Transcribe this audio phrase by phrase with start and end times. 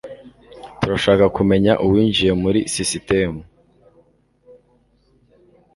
[0.79, 3.39] Turashaka kumenya uwinjiye muri sisitemu.